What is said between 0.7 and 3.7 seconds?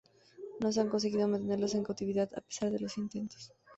se ha conseguido mantenerlos en cautividad, a pesar de los intentos.